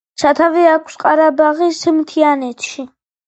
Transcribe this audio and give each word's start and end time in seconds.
სათავე 0.19 0.63
აქვს 0.69 0.95
ყარაბაღის 1.03 1.83
მთიანეთში. 1.99 2.89